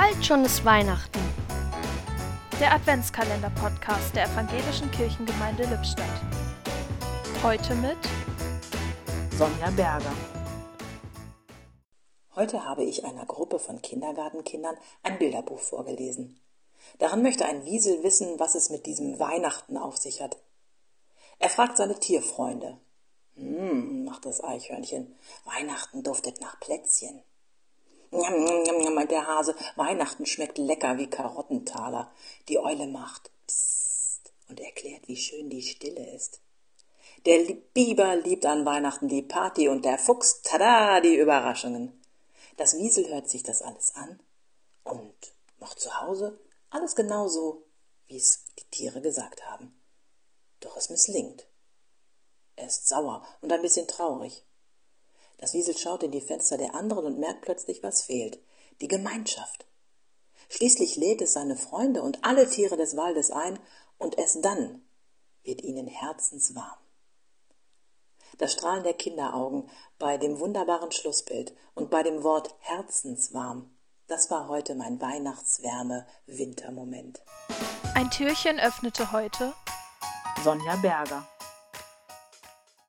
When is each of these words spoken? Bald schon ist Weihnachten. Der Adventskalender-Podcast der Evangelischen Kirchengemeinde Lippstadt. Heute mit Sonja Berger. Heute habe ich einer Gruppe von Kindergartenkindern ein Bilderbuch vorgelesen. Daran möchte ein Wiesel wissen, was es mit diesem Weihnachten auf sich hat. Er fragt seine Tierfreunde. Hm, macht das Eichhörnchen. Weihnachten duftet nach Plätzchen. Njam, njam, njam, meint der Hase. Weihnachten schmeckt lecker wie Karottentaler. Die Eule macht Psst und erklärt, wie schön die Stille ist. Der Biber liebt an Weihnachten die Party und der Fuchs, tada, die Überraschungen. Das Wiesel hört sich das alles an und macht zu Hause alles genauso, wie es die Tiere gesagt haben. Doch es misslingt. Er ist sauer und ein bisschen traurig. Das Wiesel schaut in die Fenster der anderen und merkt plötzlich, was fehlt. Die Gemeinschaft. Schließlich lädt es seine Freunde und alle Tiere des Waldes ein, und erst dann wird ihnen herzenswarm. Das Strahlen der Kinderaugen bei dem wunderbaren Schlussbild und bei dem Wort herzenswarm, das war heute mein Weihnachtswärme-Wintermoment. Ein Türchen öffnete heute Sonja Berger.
Bald 0.00 0.24
schon 0.24 0.44
ist 0.44 0.64
Weihnachten. 0.64 1.18
Der 2.60 2.72
Adventskalender-Podcast 2.72 4.14
der 4.14 4.26
Evangelischen 4.26 4.88
Kirchengemeinde 4.92 5.64
Lippstadt. 5.64 6.06
Heute 7.42 7.74
mit 7.74 7.96
Sonja 9.36 9.70
Berger. 9.70 10.12
Heute 12.36 12.64
habe 12.64 12.84
ich 12.84 13.04
einer 13.04 13.26
Gruppe 13.26 13.58
von 13.58 13.82
Kindergartenkindern 13.82 14.76
ein 15.02 15.18
Bilderbuch 15.18 15.58
vorgelesen. 15.58 16.40
Daran 17.00 17.22
möchte 17.22 17.44
ein 17.46 17.64
Wiesel 17.64 18.04
wissen, 18.04 18.38
was 18.38 18.54
es 18.54 18.70
mit 18.70 18.86
diesem 18.86 19.18
Weihnachten 19.18 19.76
auf 19.76 19.96
sich 19.96 20.22
hat. 20.22 20.36
Er 21.40 21.50
fragt 21.50 21.76
seine 21.76 21.98
Tierfreunde. 21.98 22.78
Hm, 23.34 24.04
macht 24.04 24.26
das 24.26 24.44
Eichhörnchen. 24.44 25.16
Weihnachten 25.44 26.04
duftet 26.04 26.40
nach 26.40 26.60
Plätzchen. 26.60 27.20
Njam, 28.10 28.44
njam, 28.44 28.78
njam, 28.82 28.94
meint 28.94 29.10
der 29.10 29.26
Hase. 29.26 29.54
Weihnachten 29.76 30.26
schmeckt 30.26 30.58
lecker 30.58 30.96
wie 30.98 31.10
Karottentaler. 31.10 32.10
Die 32.48 32.58
Eule 32.58 32.86
macht 32.86 33.30
Psst 33.46 34.32
und 34.48 34.60
erklärt, 34.60 35.08
wie 35.08 35.16
schön 35.16 35.50
die 35.50 35.62
Stille 35.62 36.14
ist. 36.14 36.40
Der 37.26 37.38
Biber 37.74 38.16
liebt 38.16 38.46
an 38.46 38.64
Weihnachten 38.64 39.08
die 39.08 39.22
Party 39.22 39.68
und 39.68 39.84
der 39.84 39.98
Fuchs, 39.98 40.40
tada, 40.42 41.00
die 41.00 41.16
Überraschungen. 41.16 42.00
Das 42.56 42.76
Wiesel 42.76 43.08
hört 43.08 43.28
sich 43.28 43.42
das 43.42 43.62
alles 43.62 43.94
an 43.94 44.20
und 44.84 45.14
macht 45.58 45.78
zu 45.80 46.00
Hause 46.00 46.38
alles 46.70 46.94
genauso, 46.94 47.64
wie 48.06 48.16
es 48.16 48.44
die 48.58 48.64
Tiere 48.70 49.00
gesagt 49.00 49.46
haben. 49.46 49.74
Doch 50.60 50.76
es 50.76 50.90
misslingt. 50.90 51.46
Er 52.56 52.66
ist 52.66 52.88
sauer 52.88 53.24
und 53.40 53.52
ein 53.52 53.62
bisschen 53.62 53.86
traurig. 53.86 54.44
Das 55.38 55.54
Wiesel 55.54 55.76
schaut 55.76 56.02
in 56.02 56.10
die 56.10 56.20
Fenster 56.20 56.58
der 56.58 56.74
anderen 56.74 57.06
und 57.06 57.18
merkt 57.18 57.42
plötzlich, 57.42 57.82
was 57.82 58.02
fehlt. 58.02 58.38
Die 58.80 58.88
Gemeinschaft. 58.88 59.66
Schließlich 60.50 60.96
lädt 60.96 61.22
es 61.22 61.32
seine 61.32 61.56
Freunde 61.56 62.02
und 62.02 62.24
alle 62.24 62.48
Tiere 62.48 62.76
des 62.76 62.96
Waldes 62.96 63.30
ein, 63.30 63.58
und 63.98 64.18
erst 64.18 64.44
dann 64.44 64.82
wird 65.42 65.62
ihnen 65.62 65.88
herzenswarm. 65.88 66.78
Das 68.38 68.52
Strahlen 68.52 68.84
der 68.84 68.94
Kinderaugen 68.94 69.68
bei 69.98 70.18
dem 70.18 70.38
wunderbaren 70.38 70.92
Schlussbild 70.92 71.52
und 71.74 71.90
bei 71.90 72.04
dem 72.04 72.22
Wort 72.22 72.54
herzenswarm, 72.60 73.74
das 74.06 74.30
war 74.30 74.46
heute 74.48 74.76
mein 74.76 75.00
Weihnachtswärme-Wintermoment. 75.00 77.20
Ein 77.94 78.10
Türchen 78.10 78.60
öffnete 78.60 79.12
heute 79.12 79.54
Sonja 80.44 80.76
Berger. 80.76 81.26